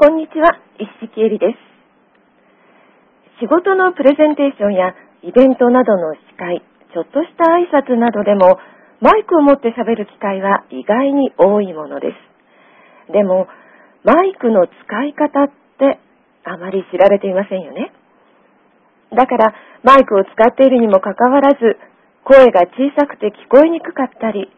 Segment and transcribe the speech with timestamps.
[0.00, 1.60] こんにちは、石木恵里です。
[3.36, 8.56] 仕事のプレゼンテーションやイベントなどの司会、ちょっとした挨拶などでも、
[9.02, 13.12] マイクを持って喋る機会は意外に多いものです。
[13.12, 13.46] でも、
[14.02, 16.00] マイクの使い方って
[16.48, 17.92] あまり知られていませんよね。
[19.12, 21.76] だから、マイクを使っているにもかかわらず、
[22.24, 24.48] 声が小さくて聞こえにくかったり、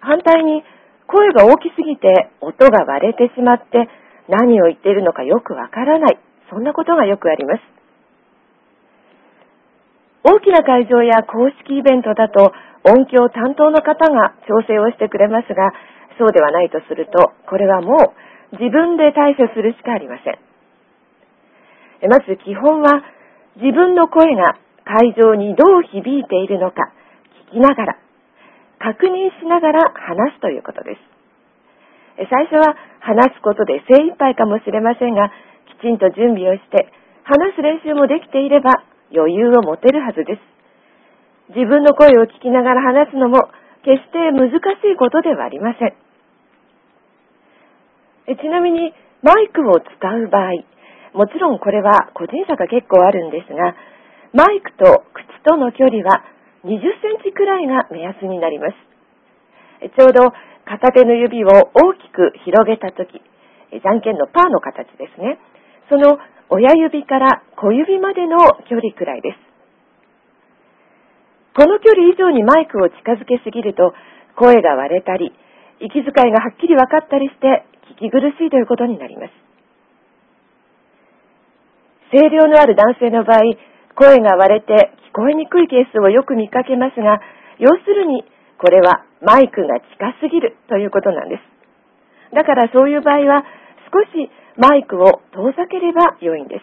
[0.00, 0.62] 反対に
[1.06, 3.88] 声が大きすぎて音が割れてしまって
[4.28, 6.18] 何を言っているのかよくわからない。
[6.50, 7.62] そんなことがよくあります。
[10.24, 12.52] 大きな会場や公式イベントだと
[12.84, 15.72] 音響担当の方が調整をしてくれますが、
[16.18, 18.14] そうではないとすると、これはも
[18.52, 20.38] う自分で対処するしかありません。
[22.10, 23.02] まず基本は
[23.56, 26.92] 自分の声が会場にどう響いているのか
[27.50, 27.98] 聞きながら、
[28.78, 31.21] 確認しながら話すということです。
[32.16, 35.32] 最初は話すことで精一杯かもしれませんが、
[35.78, 36.92] きちんと準備をして、
[37.24, 38.82] 話す練習もできていれば
[39.14, 40.40] 余裕を持てるはずです。
[41.54, 43.48] 自分の声を聞きながら話すのも
[43.84, 44.56] 決して難し
[44.92, 45.94] いことではありません。
[48.36, 50.52] ちなみに、マイクを使う場合、
[51.14, 53.74] もちろんこれは個人差が結構あるんですが、
[54.32, 56.24] マイクと口との距離は
[56.64, 58.74] 20センチくらいが目安になります。
[59.82, 60.32] ちょうど
[60.64, 65.38] 片手の指を大きく広げたとき、じゃんけんのパーの形ですね。
[65.88, 66.18] その
[66.48, 69.38] 親指から小指までの距離くらいです。
[71.54, 73.92] この距離以上にマイクを近づけすぎると
[74.36, 75.32] 声が割れたり、
[75.80, 77.64] 息遣いがはっきり分かったりして
[77.98, 79.32] 聞き苦しいということになります。
[82.12, 83.40] 声量のある男性の場合、
[83.94, 87.20] 声が割れて聞こえにくいケースをよく見かけますが、
[87.58, 88.24] 要するに
[88.62, 91.42] これはマイクが近すぎるということなんです。
[92.30, 93.42] だからそういう場合は
[93.90, 96.62] 少しマイクを遠ざければ良いんで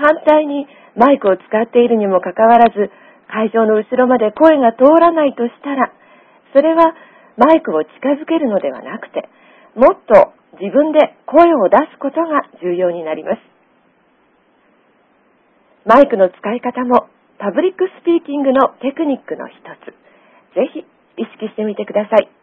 [0.00, 0.66] 反対に
[0.96, 2.90] マイクを使っているにもかかわらず
[3.28, 5.92] 会場の後ろまで声が通らないとしたら
[6.56, 6.96] それは
[7.36, 9.28] マイクを近づけるのではなくて
[9.76, 13.38] もっと自分で声を出すことが重要になります。
[15.84, 20.01] マイクの使い方も public speaking のテクニックの一つ。
[20.54, 20.84] ぜひ
[21.16, 22.41] 意識してみてください。